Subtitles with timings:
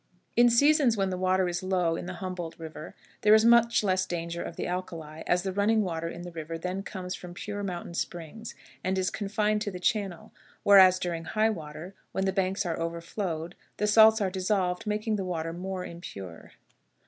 [0.35, 4.07] In seasons when the water is low in the Humboldt River, there is much less
[4.07, 7.61] danger of the alkali, as the running water in the river then comes from pure
[7.61, 10.33] mountain springs, and is confined to the channel;
[10.63, 15.23] whereas, during high water, when the banks are overflowed, the salts are dissolved, making the
[15.23, 16.53] water more impure.